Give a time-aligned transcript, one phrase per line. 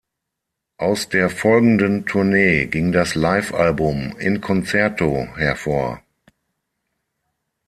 [0.77, 6.01] Aus der folgenden Tournee ging das Livealbum "In concerto" hervor.